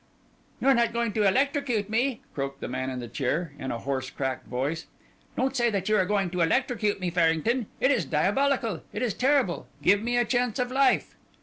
"You 0.59 0.67
are 0.67 0.73
not 0.73 0.93
going 0.93 1.13
to 1.13 1.27
electrocute 1.27 1.87
me?" 1.87 2.21
croaked 2.33 2.59
the 2.59 2.67
man 2.67 2.89
in 2.89 2.99
the 2.99 3.07
chair, 3.07 3.53
in 3.59 3.69
a 3.69 3.77
hoarse 3.77 4.09
cracked 4.09 4.47
voice. 4.47 4.87
"Don't 5.37 5.55
say 5.55 5.69
that 5.69 5.89
you 5.89 5.95
are 5.95 6.05
going 6.07 6.31
to 6.31 6.41
electrocute 6.41 6.99
me, 6.99 7.11
Farrington! 7.11 7.67
It 7.79 7.91
is 7.91 8.03
diabolical, 8.05 8.81
it 8.93 9.03
is 9.03 9.13
terrible. 9.13 9.67
Give 9.83 10.01
me 10.01 10.17
a 10.17 10.25
chance 10.25 10.57
of 10.57 10.71
life! 10.71 11.13